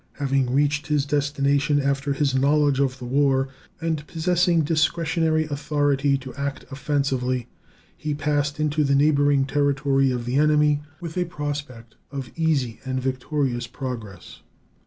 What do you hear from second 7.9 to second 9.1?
he passed into the